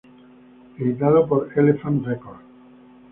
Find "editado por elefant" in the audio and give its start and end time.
0.79-2.03